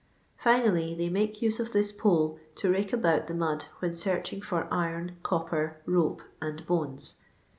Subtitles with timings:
[0.37, 4.67] Finally, they make use of this pole to rake about the mud when searching for
[4.73, 7.19] iron, copper, rope, and bones.